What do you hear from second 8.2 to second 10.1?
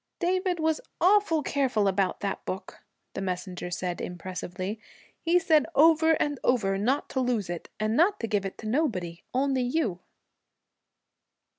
to give it to nobody only you.'